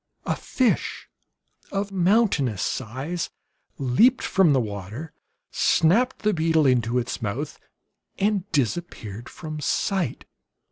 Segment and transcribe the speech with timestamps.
[0.25, 1.07] A fish
[1.71, 3.29] of mountainous size
[3.77, 5.13] leaped from the water,
[5.51, 7.59] snapped the beetle into its mouth,
[8.17, 10.25] and disappeared from sight.